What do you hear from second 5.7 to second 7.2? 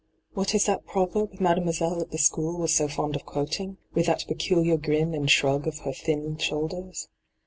her thin shoulders